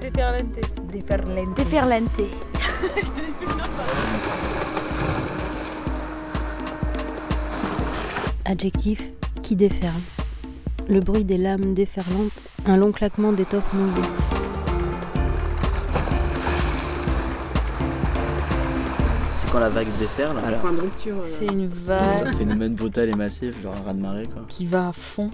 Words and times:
déferlante. 0.00 0.58
Déferlante. 0.92 1.56
Déferlante. 1.56 2.20
Adjectif 8.44 9.02
qui 9.42 9.56
déferle. 9.56 9.92
Le 10.88 11.00
bruit 11.00 11.24
des 11.24 11.38
lames 11.38 11.74
déferlantes, 11.74 12.30
un 12.66 12.76
long 12.76 12.92
claquement 12.92 13.32
d'étoffe 13.32 13.72
mouillée. 13.72 14.08
C'est 19.34 19.50
quand 19.50 19.58
la 19.60 19.68
vague 19.68 19.88
déferle. 19.98 20.36
C'est 20.38 20.44
un 20.44 20.52
point 20.58 20.72
de 20.72 20.80
rupture. 20.80 21.16
euh, 21.18 21.22
C'est 21.24 21.46
une 21.46 21.66
vague 21.66 22.32
phénomène 22.34 22.74
brutal 22.74 23.08
et 23.08 23.14
massif, 23.14 23.60
genre 23.62 23.74
un 23.74 23.82
raz 23.86 23.94
de 23.94 24.00
marée 24.00 24.26
quoi. 24.32 24.42
qui 24.48 24.66
va 24.66 24.88
à 24.88 24.92
fond 24.92 25.30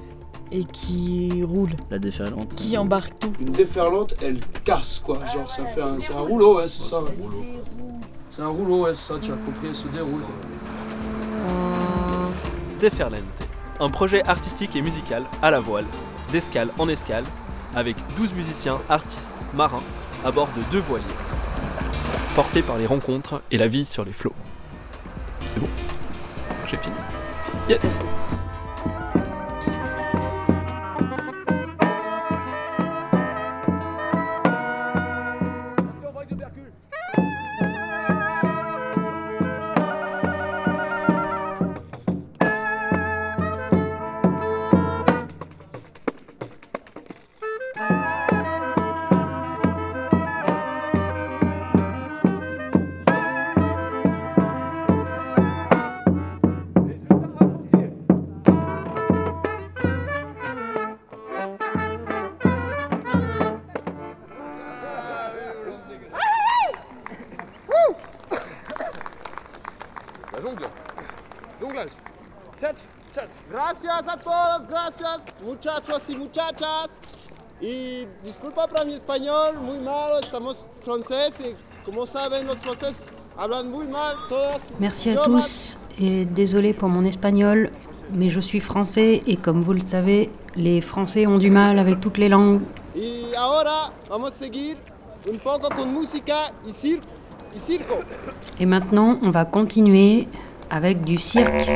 et 0.52 0.64
qui 0.64 1.42
roule, 1.42 1.70
La 1.90 1.98
déferlante. 1.98 2.54
qui 2.54 2.76
embarque 2.76 3.18
tout. 3.18 3.32
Une 3.40 3.52
déferlante, 3.52 4.14
elle 4.20 4.38
casse 4.64 5.00
quoi. 5.04 5.18
Genre 5.26 5.50
ça 5.50 5.64
fait 5.64 5.80
un, 5.82 5.98
c'est 5.98 6.12
un 6.12 6.20
rouleau, 6.20 6.58
ouais, 6.58 6.68
c'est 6.68 6.82
ça. 6.82 7.00
C'est 8.30 8.42
un 8.42 8.48
rouleau, 8.48 8.84
ouais, 8.84 8.94
c'est 8.94 9.12
ça, 9.12 9.18
tu 9.20 9.32
as 9.32 9.36
compris, 9.36 9.68
elle 9.68 9.74
se 9.74 9.88
déroule. 9.88 10.22
Déferlante, 12.80 13.22
un 13.80 13.88
projet 13.90 14.22
artistique 14.28 14.74
et 14.76 14.82
musical 14.82 15.24
à 15.40 15.50
la 15.50 15.60
voile, 15.60 15.84
d'escale 16.32 16.68
en 16.78 16.88
escale, 16.88 17.24
avec 17.74 17.96
12 18.16 18.34
musiciens, 18.34 18.78
artistes, 18.88 19.32
marins, 19.54 19.82
à 20.24 20.30
bord 20.30 20.48
de 20.56 20.62
deux 20.70 20.80
voiliers, 20.80 21.04
portés 22.34 22.62
par 22.62 22.76
les 22.78 22.86
rencontres 22.86 23.40
et 23.50 23.58
la 23.58 23.68
vie 23.68 23.84
sur 23.84 24.04
les 24.04 24.12
flots. 24.12 24.34
C'est 25.52 25.60
bon? 25.60 25.68
J'ai 26.70 26.76
fini. 26.78 26.96
Yes 27.68 27.96
Jonglage. 71.62 71.92
Tchatch, 72.58 72.82
tchatch. 73.12 73.34
Gracias 73.48 74.08
a 74.08 74.16
todos, 74.16 74.66
gracias 74.66 75.20
muchachos 75.44 76.02
y 76.08 76.16
muchachas. 76.16 76.88
Y 77.60 78.06
disculpa 78.24 78.66
para 78.66 78.84
mi 78.84 78.94
español, 78.94 79.60
muy 79.60 79.78
malo, 79.78 80.18
estamos 80.18 80.66
francés 80.84 81.38
y 81.38 81.54
como 81.84 82.04
saben 82.04 82.48
los 82.48 82.58
franceses 82.58 82.96
hablan 83.36 83.70
muy 83.70 83.86
mal 83.86 84.16
todas. 84.28 84.60
Merci 84.80 85.10
à 85.10 85.22
tous 85.22 85.78
et 86.00 86.24
désolé 86.24 86.74
pour 86.74 86.88
mon 86.88 87.04
espagnol, 87.04 87.70
mais 88.10 88.28
je 88.28 88.40
suis 88.40 88.58
français 88.60 89.22
et 89.24 89.36
comme 89.36 89.62
vous 89.62 89.74
le 89.74 89.86
savez, 89.86 90.30
les 90.56 90.80
Français 90.80 91.28
ont 91.28 91.38
du 91.38 91.50
mal 91.50 91.78
avec 91.78 92.00
toutes 92.00 92.18
les 92.18 92.28
langues. 92.28 92.62
Y 92.96 93.36
ahora 93.36 93.92
vamos 94.08 94.30
a 94.30 94.36
seguir 94.36 94.78
un 95.30 95.38
poco 95.38 95.68
con 95.68 95.92
música 95.92 96.52
y 96.66 96.72
circo. 96.72 97.98
Et 98.58 98.66
maintenant, 98.66 99.18
on 99.22 99.30
va 99.30 99.44
continuer 99.44 100.26
avec 100.72 101.02
du 101.02 101.18
cirque. 101.18 101.70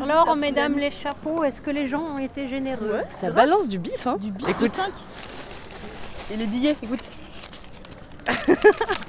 Alors, 0.00 0.34
mesdames 0.36 0.78
les 0.78 0.90
chapeaux, 0.90 1.44
est-ce 1.44 1.60
que 1.60 1.70
les 1.70 1.88
gens 1.88 2.02
ont 2.02 2.18
été 2.18 2.48
généreux 2.48 3.02
Ça 3.08 3.30
balance 3.30 3.68
du 3.68 3.78
bif, 3.78 4.06
hein. 4.08 4.16
Du 4.20 4.32
bif 4.32 4.48
écoute. 4.48 4.72
de. 4.72 6.34
Et 6.34 6.36
les 6.36 6.46
billets, 6.46 6.76
écoute. 6.82 7.00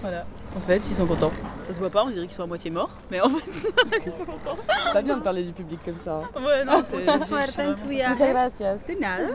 voilà. 0.00 0.24
En 0.56 0.60
fait, 0.60 0.78
ils 0.88 0.94
sont 0.94 1.06
contents. 1.06 1.30
Ça 1.68 1.74
se 1.74 1.78
voit 1.78 1.90
pas, 1.90 2.02
on 2.04 2.10
dirait 2.10 2.26
qu'ils 2.26 2.34
sont 2.34 2.42
à 2.42 2.46
moitié 2.46 2.70
morts. 2.70 2.90
Mais 3.10 3.20
en 3.20 3.28
fait, 3.28 3.50
ils 3.98 4.02
sont 4.04 4.24
contents. 4.24 4.56
C'est 4.86 4.92
pas 4.92 5.02
bien 5.02 5.16
de 5.18 5.22
parler 5.22 5.42
du 5.44 5.52
public 5.52 5.78
comme 5.84 5.98
ça. 5.98 6.22
hein. 6.34 6.42
Ouais, 6.42 6.64
non, 6.64 6.82
c'est. 6.90 7.04
gracias. 8.32 8.86
De 8.88 9.00
nada. 9.00 9.34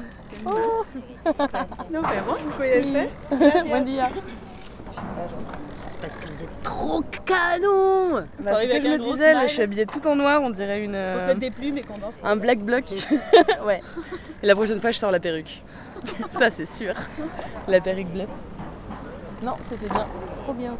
Nos 1.91 2.01
vemos, 2.01 2.51
cuídense. 2.57 3.07
Buen 3.69 3.83
día. 3.85 4.09
C'est 5.85 5.99
parce 5.99 6.17
que 6.17 6.27
vous 6.27 6.41
êtes 6.43 6.63
trop 6.63 7.01
canon 7.25 8.25
Bah, 8.39 8.53
c'est 8.59 8.63
ce 8.65 8.69
que 8.69 8.81
je 8.81 8.87
me 8.87 8.97
disais, 8.97 9.33
là, 9.33 9.45
je 9.47 9.53
suis 9.53 9.61
habillée 9.61 9.85
tout 9.85 10.05
en 10.07 10.15
noir, 10.15 10.41
on 10.41 10.49
dirait 10.49 10.83
une, 10.83 10.93
Faut 11.13 11.19
se 11.21 11.25
mettre 11.27 11.39
des 11.39 11.51
plumes 11.51 11.77
et 11.77 11.81
qu'on 11.81 11.97
danse. 11.99 12.15
un 12.23 12.35
black 12.37 12.59
bloc. 12.59 12.85
ouais. 13.65 13.81
Et 14.41 14.47
la 14.47 14.55
prochaine 14.55 14.79
fois, 14.81 14.89
je 14.91 14.97
sors 14.97 15.11
la 15.11 15.19
perruque. 15.19 15.63
Ça, 16.31 16.49
c'est 16.49 16.65
sûr. 16.65 16.93
La 17.67 17.79
perruque 17.81 18.07
bleue. 18.11 18.25
Non, 19.43 19.53
c'était 19.69 19.87
bien. 19.93 20.07
Trop 20.45 20.53
bien. 20.53 20.77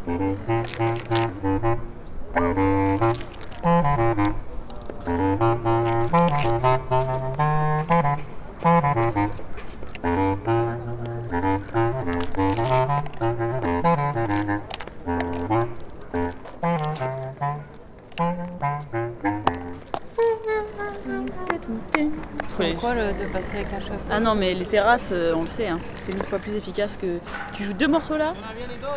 Les- 22.59 22.71
Pourquoi 22.71 22.93
le- 22.93 23.13
de 23.13 23.25
passer 23.31 23.57
avec 23.57 23.73
un 23.73 23.81
chapeau 23.81 23.99
Ah 24.09 24.19
non, 24.19 24.33
mais 24.35 24.53
les 24.53 24.65
terrasses, 24.65 25.09
euh, 25.11 25.33
on 25.35 25.41
le 25.41 25.47
sait, 25.47 25.67
hein, 25.67 25.79
c'est 25.99 26.13
mille 26.15 26.23
fois 26.23 26.39
plus 26.39 26.53
efficace 26.55 26.97
que. 26.97 27.17
Tu 27.53 27.63
joues 27.63 27.73
deux 27.73 27.87
morceaux 27.87 28.17
là, 28.17 28.33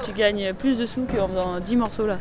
tu 0.05 0.13
gagnes 0.13 0.53
plus 0.55 0.79
de 0.79 0.87
sous 0.87 1.05
qu'en 1.05 1.29
faisant 1.29 1.59
dix 1.61 1.77
morceaux 1.77 2.07
là. 2.07 2.19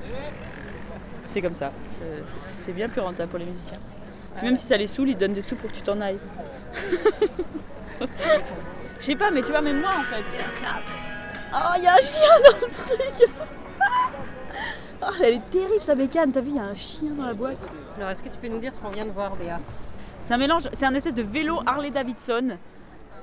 C'est 1.31 1.41
comme 1.41 1.55
ça. 1.55 1.71
Euh, 2.03 2.21
C'est 2.25 2.71
bien 2.73 2.89
plus 2.89 3.01
rentable 3.01 3.29
pour 3.29 3.39
les 3.39 3.45
musiciens. 3.45 3.77
Même 4.41 4.55
si 4.55 4.65
ça 4.67 4.77
les 4.77 4.87
saoule, 4.87 5.09
ils 5.09 5.17
donnent 5.17 5.33
des 5.33 5.41
sous 5.41 5.55
pour 5.55 5.69
que 5.71 5.75
tu 5.75 5.81
t'en 5.81 5.99
ailles. 6.01 6.19
Je 8.99 9.05
sais 9.05 9.15
pas, 9.15 9.31
mais 9.31 9.41
tu 9.41 9.49
vois, 9.51 9.61
même 9.61 9.79
moi 9.81 9.91
en 9.91 10.03
fait, 10.15 10.23
classe. 10.59 10.91
Oh, 11.53 11.73
il 11.77 11.83
y 11.83 11.87
a 11.87 11.93
un 11.93 11.99
chien 11.99 12.29
dans 12.51 12.57
le 12.67 12.71
truc 12.73 13.29
Oh, 15.01 15.05
elle 15.23 15.35
est 15.35 15.49
terrible 15.51 15.79
sa 15.79 15.93
bécane, 15.95 16.31
t'as 16.31 16.41
vu, 16.41 16.49
il 16.49 16.55
y 16.55 16.59
a 16.59 16.63
un 16.63 16.73
chien 16.73 17.11
dans 17.11 17.25
la 17.27 17.33
boîte. 17.33 17.57
Alors, 17.97 18.09
est-ce 18.09 18.23
que 18.23 18.29
tu 18.29 18.37
peux 18.39 18.47
nous 18.47 18.57
dire 18.59 18.73
ce 18.73 18.79
qu'on 18.79 18.89
vient 18.89 19.05
de 19.05 19.11
voir, 19.11 19.35
Béa? 19.35 19.59
C'est 20.27 20.33
un 20.33 20.38
mélange, 20.39 20.63
c'est 20.73 20.85
un 20.85 20.93
espèce 20.93 21.15
de 21.15 21.21
vélo 21.21 21.61
Harley 21.65 21.89
Davidson, 21.89 22.57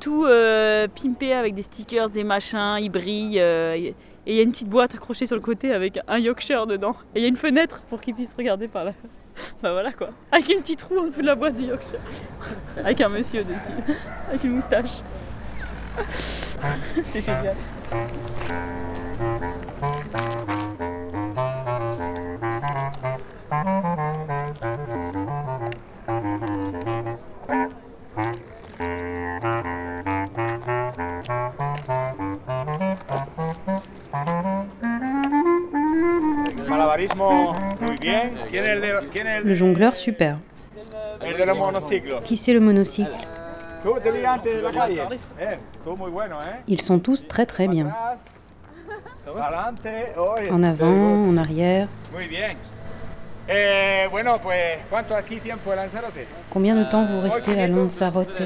tout 0.01 0.25
euh, 0.25 0.89
pimpé 0.89 1.35
avec 1.35 1.55
des 1.55 1.61
stickers, 1.61 2.09
des 2.09 2.25
machins, 2.25 2.79
il 2.81 2.89
brille. 2.89 3.39
euh, 3.39 3.75
et 3.75 3.95
il 4.27 4.35
y 4.35 4.39
a 4.39 4.43
une 4.43 4.53
petite 4.53 4.71
boîte 4.71 4.95
accrochée 4.95 5.27
sur 5.27 5.37
le 5.37 5.43
côté 5.43 5.75
avec 5.75 6.01
un 6.09 6.19
Yorkshire 6.19 6.67
dedans. 6.67 6.97
Et 7.15 7.19
il 7.19 7.23
y 7.23 7.27
a 7.27 7.29
une 7.29 7.37
fenêtre 7.37 7.83
pour 7.91 8.01
qu'il 8.01 8.15
puisse 8.15 8.33
regarder 8.33 8.69
par 8.69 8.85
là. 8.85 8.93
Enfin 9.37 9.73
voilà 9.73 9.93
quoi. 9.93 10.13
Avec 10.33 10.49
une 10.49 10.63
petite 10.63 10.81
roue 10.81 10.99
en 10.99 11.05
dessous 11.09 11.21
de 11.21 11.27
la 11.27 11.35
boîte 11.35 11.59
du 11.59 11.65
Yorkshire. 11.65 12.01
Avec 12.79 12.99
un 13.03 13.11
monsieur 13.11 13.45
dessus. 13.45 13.73
Avec 14.31 14.43
une 14.43 14.53
moustache. 14.53 15.03
C'est 17.03 17.21
génial. 17.21 17.55
Le 39.45 39.55
jongleur, 39.55 39.97
super. 39.97 40.39
Qui 42.25 42.37
c'est 42.37 42.53
le 42.53 42.61
monocycle? 42.61 43.11
Eh, 43.85 43.89
¿eh? 45.41 45.57
Ils 46.69 46.81
sont 46.81 46.99
tous 46.99 47.27
très 47.29 47.47
très 47.47 47.69
bien. 47.69 47.93
En 49.27 50.59
very 50.59 50.65
avant, 50.65 51.25
good. 51.25 51.29
en 51.29 51.37
arrière. 51.37 51.89
Eh. 53.49 54.07
Combien 56.51 56.75
de 56.77 56.85
temps 56.85 57.05
vous 57.05 57.21
restez 57.21 57.61
à 57.61 57.67
Lanzarote? 57.67 58.43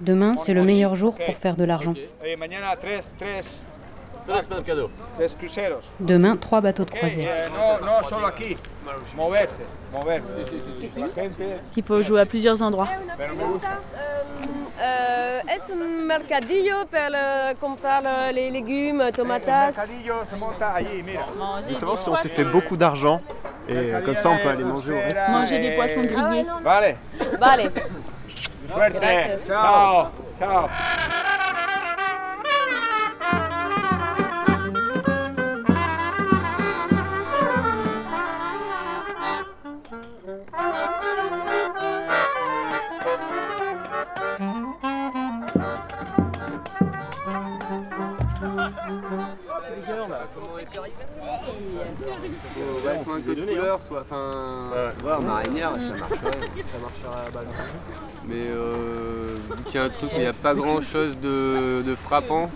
Demain, 0.00 0.32
c'est 0.34 0.54
le 0.54 0.62
meilleur 0.62 0.94
jour 0.94 1.16
pour 1.16 1.36
faire 1.36 1.56
de 1.56 1.64
l'argent. 1.64 1.94
Demain, 6.00 6.36
trois 6.36 6.60
bateaux 6.60 6.84
de 6.84 6.90
Ok, 6.90 6.96
croisière. 6.98 7.48
eh, 7.48 7.50
Il 11.76 11.82
faut 11.82 12.02
jouer 12.02 12.20
à 12.20 12.26
plusieurs 12.26 12.60
endroits. 12.62 12.88
Eh, 14.80 15.50
es 15.50 15.72
un 15.72 16.06
mercadillo 16.06 16.76
eh, 16.92 17.54
comprar 17.60 18.02
eh, 18.04 18.32
les 18.32 18.50
légumes, 18.50 19.10
mira. 21.02 21.26
Je 21.62 21.68
veux 21.68 21.74
savoir 21.74 21.98
si 21.98 22.08
on 22.08 22.16
s'est 22.16 22.28
fait 22.28 22.44
beaucoup 22.44 22.76
d'argent 22.76 23.20
et 23.68 23.76
euh, 23.76 24.00
comme 24.02 24.16
ça 24.16 24.30
on 24.30 24.38
peut 24.38 24.48
aller 24.48 24.64
manger 24.64 24.92
au 24.92 25.00
resto. 25.00 25.30
Manger 25.32 25.58
des 25.58 25.74
poissons 25.74 26.02
grillés. 26.02 26.44
Vale, 26.62 26.96
Vale. 27.40 27.72
Ciao, 29.46 30.06
ciao. 30.38 30.68
Un 53.18 53.46
couleur, 53.46 53.80
soit. 53.86 54.00
Enfin. 54.02 54.70
Ouais, 55.04 55.12
en 55.12 55.22
marinière, 55.22 55.72
ça 55.74 55.90
marcherait. 55.90 56.16
ça 56.72 56.78
marcherait 56.80 57.20
à 57.20 57.24
la 57.24 57.30
balle. 57.30 57.46
Mais 58.28 58.44
euh, 58.50 59.34
vu 59.56 59.64
qu'il 59.64 59.74
y 59.76 59.78
a 59.78 59.84
un 59.84 59.88
truc 59.88 60.10
où 60.12 60.16
il 60.16 60.20
n'y 60.20 60.26
a 60.26 60.32
pas 60.34 60.54
grand 60.54 60.82
chose 60.82 61.18
de, 61.18 61.82
de 61.82 61.94
frappant, 61.94 62.48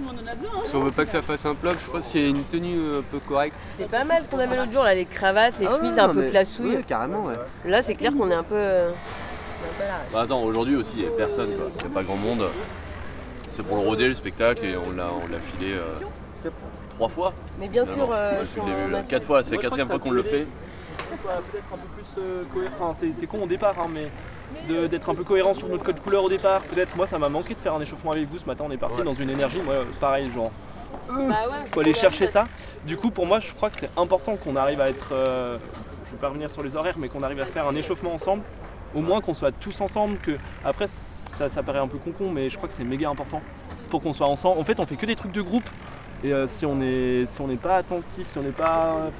si 0.66 0.76
on 0.76 0.80
veut 0.80 0.90
pas 0.90 1.04
que 1.06 1.10
ça 1.10 1.22
fasse 1.22 1.46
un 1.46 1.54
flop, 1.54 1.70
je 1.86 1.90
pense 1.90 2.08
qu'il 2.08 2.20
y 2.22 2.24
a 2.24 2.28
une 2.28 2.44
tenue 2.44 2.98
un 2.98 3.02
peu 3.02 3.18
correcte. 3.26 3.56
C'était 3.76 3.88
pas 3.88 4.04
mal 4.04 4.22
ce 4.24 4.28
qu'on 4.30 4.38
avait 4.38 4.56
l'autre 4.56 4.72
jour, 4.72 4.84
là, 4.84 4.94
les 4.94 5.06
cravates, 5.06 5.54
les 5.58 5.66
Ah 5.70 5.76
chemises 5.76 5.98
un 5.98 6.12
peu 6.12 6.22
classouilles. 6.28 6.82
carrément, 6.86 7.24
ouais. 7.24 7.36
Là, 7.64 7.80
c'est 7.82 7.94
clair 7.94 8.12
qu'on 8.12 8.30
est 8.30 8.34
un 8.34 8.42
peu. 8.42 8.54
euh, 8.54 8.90
Bah 10.12 10.20
attends, 10.22 10.42
aujourd'hui 10.42 10.76
aussi, 10.76 10.94
il 10.98 11.02
n'y 11.04 11.08
a 11.08 11.12
personne, 11.16 11.48
quoi. 11.56 11.66
Il 11.78 11.86
n'y 11.86 11.90
a 11.90 11.94
pas 11.94 12.02
grand 12.02 12.16
monde. 12.16 12.44
C'est 13.50 13.62
pour 13.62 13.76
le 13.76 13.82
roder, 13.82 14.08
le 14.08 14.14
spectacle, 14.14 14.64
et 14.64 14.76
on 14.76 14.90
l'a, 14.92 15.08
on 15.12 15.30
l'a 15.30 15.40
filé 15.40 15.72
euh, 15.72 15.86
trois 17.08 17.08
fois. 17.08 17.32
Mais 17.58 17.68
bien 17.68 17.84
sûr, 17.84 18.08
euh, 18.12 18.32
moi, 18.32 18.40
je 18.40 18.44
sur 18.48 18.64
l'ai 18.66 18.74
vu 18.74 18.90
ma- 18.90 18.98
euh, 18.98 19.02
quatre 19.08 19.24
fois, 19.26 19.42
c'est 19.42 19.56
la 19.56 19.62
quatrième 19.62 19.88
fois 19.88 19.98
qu'on 19.98 20.10
le 20.10 20.22
fait. 20.22 20.46
soit 21.22 21.42
peut-être 21.50 21.64
un 21.72 21.76
peu 21.76 21.88
plus 21.94 22.06
euh, 22.18 22.42
cohérent. 22.52 22.74
Enfin, 22.90 23.06
c'est, 23.14 23.26
con 23.26 23.42
au 23.42 23.46
départ, 23.46 23.74
hein, 23.78 23.88
mais 23.92 24.08
d'être 24.88 25.08
un 25.10 25.14
peu 25.14 25.24
cohérent 25.24 25.54
sur 25.54 25.68
notre 25.68 25.82
code 25.84 26.00
couleur 26.00 26.24
au 26.24 26.28
départ. 26.28 26.60
Peut-être, 26.62 26.94
moi, 26.96 27.06
ça 27.06 27.18
m'a 27.18 27.28
manqué 27.28 27.54
de 27.54 27.58
faire 27.60 27.74
un 27.74 27.80
échauffement 27.80 28.12
avec 28.12 28.28
vous 28.28 28.38
ce 28.38 28.46
matin. 28.46 28.64
On 28.66 28.70
est 28.70 28.76
parti 28.76 28.98
Ouais. 28.98 29.04
dans 29.04 29.14
une 29.14 29.30
énergie, 29.30 29.60
moi, 29.64 29.74
euh, 29.74 29.84
pareil, 30.00 30.30
genre. 30.32 30.50
Bah 31.08 31.16
ouais, 31.18 31.66
faut 31.72 31.80
aller 31.80 31.94
chercher 31.94 32.26
ça. 32.26 32.46
Du 32.86 32.96
coup, 32.96 33.10
pour 33.10 33.26
moi, 33.26 33.40
je 33.40 33.52
crois 33.52 33.70
que 33.70 33.76
c'est 33.80 33.90
important 33.96 34.36
qu'on 34.36 34.56
arrive 34.56 34.80
à 34.80 34.88
être. 34.88 35.08
euh, 35.12 35.58
je 36.06 36.12
vais 36.12 36.18
pas 36.18 36.28
revenir 36.28 36.50
sur 36.50 36.62
les 36.62 36.76
horaires, 36.76 36.96
mais 36.98 37.08
qu'on 37.08 37.22
arrive 37.22 37.40
à 37.40 37.46
faire 37.46 37.66
un 37.66 37.74
échauffement 37.74 38.12
ensemble. 38.14 38.42
Au 38.94 39.00
moins 39.00 39.20
qu'on 39.20 39.34
soit 39.34 39.52
tous 39.52 39.80
ensemble. 39.80 40.18
Que 40.18 40.32
après, 40.64 40.86
ça, 41.36 41.48
ça 41.48 41.62
paraît 41.62 41.78
un 41.80 41.88
peu 41.88 41.98
con-con, 41.98 42.30
mais 42.30 42.50
je 42.50 42.56
crois 42.56 42.68
que 42.68 42.74
c'est 42.74 42.84
méga 42.84 43.08
important 43.08 43.40
pour 43.90 44.00
qu'on 44.02 44.12
soit 44.12 44.28
ensemble. 44.28 44.58
En 44.60 44.64
fait, 44.64 44.78
on 44.80 44.86
fait 44.86 44.96
que 44.96 45.06
des 45.06 45.16
trucs 45.16 45.32
de 45.32 45.42
groupe. 45.42 45.68
Et 46.24 46.32
euh, 46.32 46.46
si 46.46 46.64
on 46.64 46.76
n'est 46.76 47.56
pas 47.56 47.76
attentif, 47.76 48.28
si 48.30 48.38
on 48.38 48.42
n'est 48.42 48.50
pas 48.50 49.10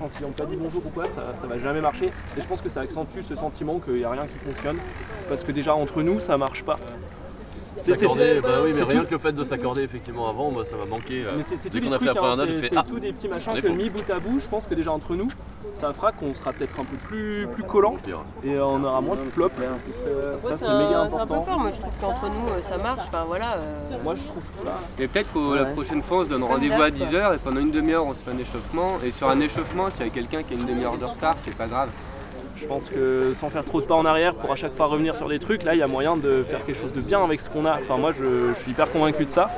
dit 0.48 0.56
bonjour 0.56 0.86
ou 0.86 0.90
quoi, 0.90 1.06
ça, 1.06 1.34
ça 1.40 1.46
va 1.48 1.58
jamais 1.58 1.80
marcher. 1.80 2.06
Et 2.06 2.40
je 2.40 2.46
pense 2.46 2.60
que 2.60 2.68
ça 2.68 2.82
accentue 2.82 3.22
ce 3.22 3.34
sentiment 3.34 3.80
qu'il 3.80 3.94
n'y 3.94 4.04
a 4.04 4.10
rien 4.10 4.26
qui 4.26 4.38
fonctionne, 4.38 4.78
parce 5.28 5.42
que 5.42 5.50
déjà 5.50 5.74
entre 5.74 6.02
nous, 6.02 6.20
ça 6.20 6.38
marche 6.38 6.62
pas. 6.62 6.76
C'est- 7.76 7.94
S'accorder, 7.94 8.40
bah 8.42 8.48
oui, 8.62 8.72
mais 8.74 8.82
rien 8.82 9.00
tout. 9.00 9.06
que 9.06 9.12
le 9.12 9.18
fait 9.18 9.32
de 9.32 9.44
s'accorder 9.44 9.82
effectivement 9.82 10.28
avant, 10.28 10.50
moi 10.50 10.64
ça 10.64 10.76
m'a 10.76 10.84
manqué. 10.84 11.24
euh, 11.24 11.32
Mais 11.36 11.42
c'est 11.42 11.56
la 11.74 11.96
hein, 11.96 12.46
Ah 12.76 12.84
tous 12.86 13.00
des 13.00 13.12
petits 13.12 13.28
machins 13.28 13.52
que 13.60 13.68
mis 13.68 13.90
bout 13.90 14.08
à 14.10 14.18
bout, 14.20 14.38
je 14.38 14.48
pense 14.48 14.66
que 14.66 14.74
déjà 14.74 14.92
entre 14.92 15.14
nous, 15.14 15.28
ça 15.74 15.92
fera 15.92 16.12
qu'on 16.12 16.34
sera 16.34 16.52
peut-être 16.52 16.78
un 16.78 16.84
peu 16.84 16.96
plus, 16.96 17.48
plus 17.52 17.62
collant 17.64 17.96
et 18.44 18.58
on 18.58 18.84
aura 18.84 19.00
moins 19.00 19.16
de 19.16 19.20
flop. 19.22 19.50
Euh, 19.58 20.34
Ouais, 20.36 20.40
ça 20.42 20.56
c'est 20.58 20.68
méga 20.68 21.08
c'est 21.08 21.16
un 21.16 21.26
peu 21.26 21.34
important. 21.34 21.42
fort, 21.44 21.58
moi 21.60 21.70
je 21.70 21.80
trouve 21.80 21.92
qu'entre 22.00 22.24
nous 22.28 22.48
euh, 22.50 22.60
ça 22.62 22.76
marche. 22.78 23.00
Enfin 23.08 23.24
voilà. 23.26 23.54
euh, 23.56 23.98
Moi 24.04 24.14
je 24.14 24.24
trouve 24.24 24.44
pas. 24.64 24.78
Mais 24.98 25.08
peut-être 25.08 25.32
que 25.32 25.54
la 25.54 25.64
prochaine 25.66 26.02
fois 26.02 26.18
on 26.18 26.24
se 26.24 26.28
donne 26.28 26.44
rendez-vous 26.44 26.80
à 26.82 26.90
d'hab, 26.90 26.98
quoi. 26.98 27.06
10h 27.08 27.34
et 27.34 27.38
pendant 27.38 27.60
une 27.60 27.70
demi-heure 27.70 28.04
on 28.06 28.14
se 28.14 28.22
fait 28.24 28.30
un 28.32 28.38
échauffement. 28.38 28.98
Et 29.04 29.10
sur 29.10 29.28
un 29.28 29.40
échauffement, 29.40 29.88
s'il 29.90 30.04
y 30.04 30.08
a 30.08 30.12
quelqu'un 30.12 30.42
qui 30.42 30.54
a 30.54 30.56
une 30.56 30.66
demi-heure 30.66 30.98
de 30.98 31.04
retard, 31.06 31.36
c'est 31.38 31.56
pas 31.56 31.66
grave. 31.66 31.88
Je 32.62 32.66
pense 32.68 32.88
que 32.88 33.32
sans 33.34 33.50
faire 33.50 33.64
trop 33.64 33.80
de 33.80 33.86
pas 33.86 33.94
en 33.96 34.04
arrière 34.06 34.34
pour 34.34 34.52
à 34.52 34.56
chaque 34.56 34.72
fois 34.74 34.86
revenir 34.86 35.16
sur 35.16 35.28
des 35.28 35.38
trucs, 35.40 35.64
là 35.64 35.74
il 35.74 35.78
y 35.78 35.82
a 35.82 35.88
moyen 35.88 36.16
de 36.16 36.44
faire 36.48 36.64
quelque 36.64 36.78
chose 36.80 36.92
de 36.92 37.00
bien 37.00 37.22
avec 37.22 37.40
ce 37.40 37.50
qu'on 37.50 37.66
a. 37.66 37.72
Enfin 37.80 37.98
moi 37.98 38.12
je, 38.12 38.52
je 38.54 38.58
suis 38.62 38.70
hyper 38.70 38.90
convaincu 38.90 39.24
de 39.24 39.30
ça. 39.30 39.50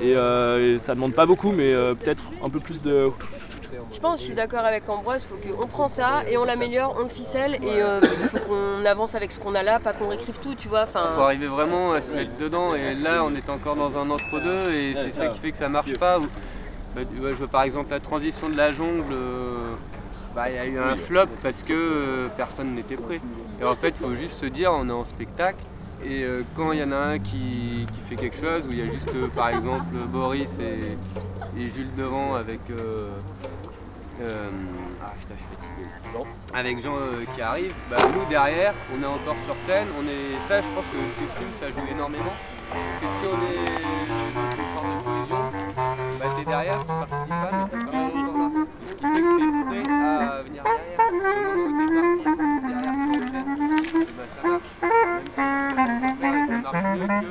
Et, 0.00 0.14
euh, 0.16 0.74
et 0.74 0.78
ça 0.78 0.94
demande 0.94 1.12
pas 1.14 1.26
beaucoup 1.26 1.52
mais 1.52 1.72
euh, 1.72 1.94
peut-être 1.94 2.22
un 2.44 2.48
peu 2.48 2.60
plus 2.60 2.80
de. 2.80 3.10
Je 3.92 3.98
pense, 3.98 4.20
je 4.20 4.24
suis 4.26 4.34
d'accord 4.34 4.64
avec 4.64 4.88
Ambroise, 4.88 5.26
il 5.28 5.50
faut 5.52 5.56
qu'on 5.56 5.66
prend 5.66 5.88
ça 5.88 6.22
et 6.28 6.36
on 6.38 6.44
l'améliore, 6.44 6.94
on 6.98 7.02
le 7.02 7.08
ficelle 7.08 7.56
et 7.56 7.82
euh, 7.82 7.98
il 8.02 8.08
faut 8.38 8.48
qu'on 8.48 8.84
avance 8.84 9.16
avec 9.16 9.32
ce 9.32 9.40
qu'on 9.40 9.54
a 9.56 9.64
là, 9.64 9.80
pas 9.80 9.92
qu'on 9.92 10.08
réécrive 10.08 10.36
tout, 10.40 10.54
tu 10.54 10.68
vois. 10.68 10.82
Enfin, 10.84 11.06
Il 11.10 11.14
faut 11.16 11.22
arriver 11.22 11.46
vraiment 11.48 11.92
à 11.92 12.00
se 12.00 12.12
mettre 12.12 12.36
dedans. 12.38 12.74
Et 12.76 12.94
là, 12.94 13.24
on 13.24 13.34
est 13.34 13.48
encore 13.50 13.74
dans 13.74 13.96
un 13.98 14.08
entre-deux 14.10 14.72
et 14.74 14.94
c'est 14.94 15.12
ça 15.12 15.26
qui 15.26 15.40
fait 15.40 15.50
que 15.50 15.56
ça 15.56 15.68
marche 15.68 15.92
pas. 15.98 16.18
Ou- 16.20 16.28
bah, 16.94 17.00
je 17.12 17.34
vois 17.34 17.48
par 17.48 17.62
exemple 17.64 17.90
la 17.90 17.98
transition 17.98 18.48
de 18.48 18.56
la 18.56 18.70
jungle. 18.70 19.14
Bah, 20.34 20.50
Il 20.50 20.56
y 20.56 20.58
a 20.58 20.66
eu 20.66 20.78
un 20.78 20.96
flop 20.96 21.26
parce 21.42 21.62
que 21.62 21.72
euh, 21.72 22.28
personne 22.36 22.74
n'était 22.74 22.96
prêt. 22.96 23.20
Et 23.60 23.64
en 23.64 23.74
fait, 23.74 23.94
il 24.00 24.06
faut 24.06 24.14
juste 24.14 24.40
se 24.40 24.46
dire, 24.46 24.72
on 24.72 24.88
est 24.88 24.92
en 24.92 25.04
spectacle. 25.04 25.58
Et 26.04 26.24
euh, 26.24 26.42
quand 26.54 26.72
il 26.72 26.80
y 26.80 26.82
en 26.82 26.92
a 26.92 26.96
un 26.96 27.18
qui, 27.18 27.86
qui 27.92 28.00
fait 28.08 28.16
quelque 28.16 28.36
chose, 28.36 28.64
où 28.68 28.72
il 28.72 28.78
y 28.78 28.82
a 28.82 28.92
juste 28.92 29.08
euh, 29.14 29.28
par 29.28 29.48
exemple 29.48 29.94
Boris 30.12 30.58
et, 30.58 30.96
et 31.58 31.68
Jules 31.70 31.94
devant 31.96 32.34
avec. 32.34 32.60
ah 32.68 32.74
putain, 35.18 35.34
je 35.34 35.38
suis 35.38 35.48
fatigué. 35.50 35.88
Jean. 36.12 36.26
Avec 36.52 36.82
Jean 36.82 36.98
qui 37.34 37.40
arrive, 37.40 37.72
bah, 37.88 37.96
nous 38.12 38.28
derrière, 38.28 38.74
on 38.94 39.02
est 39.02 39.06
encore 39.06 39.36
sur 39.46 39.56
scène. 39.60 39.86
On 39.98 40.02
est, 40.02 40.38
ça, 40.46 40.60
je 40.60 40.66
pense 40.74 40.84
que 40.92 40.96
le 40.98 41.26
costume, 41.26 41.52
ça 41.58 41.70
joue 41.70 41.86
énormément. 41.90 42.34
Parce 42.70 43.00
que 43.00 43.06
si 43.20 43.26
on 43.26 43.38
est 43.38 44.23
Mm-hmm. 56.64 57.24